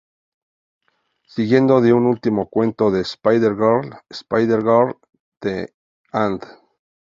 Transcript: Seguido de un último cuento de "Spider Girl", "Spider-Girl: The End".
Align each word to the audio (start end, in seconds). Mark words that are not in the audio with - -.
Seguido 1.27 1.79
de 1.79 1.93
un 1.93 2.07
último 2.07 2.49
cuento 2.49 2.89
de 2.89 3.01
"Spider 3.01 3.55
Girl", 3.55 3.95
"Spider-Girl: 4.09 4.97
The 5.41 5.75
End". 6.11 6.41